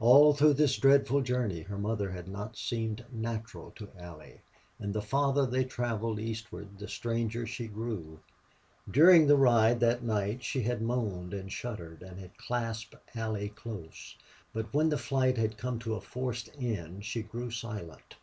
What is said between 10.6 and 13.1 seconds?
had moaned and shuddered, and had clasped